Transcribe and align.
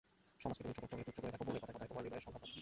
সমাজকে 0.41 0.61
তুমি 0.63 0.73
ছোটো 0.77 0.87
করে 0.91 1.03
তুচ্ছ 1.07 1.17
করে 1.23 1.31
দেখ 1.33 1.41
বলেই 1.47 1.61
কথায় 1.61 1.75
কথায় 1.75 1.89
তোমার 1.91 2.03
হৃদয়ের 2.05 2.25
সংঘাত 2.25 2.39
বাধে। 2.43 2.59